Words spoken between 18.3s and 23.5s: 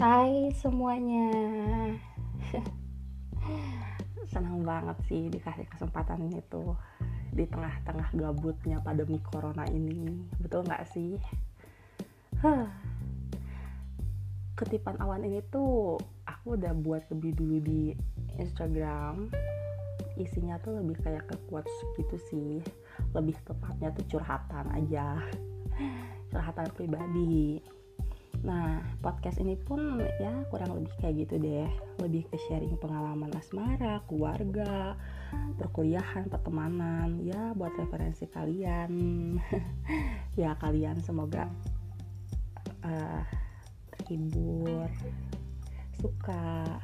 Instagram. Isinya tuh lebih kayak ke quotes gitu sih. Lebih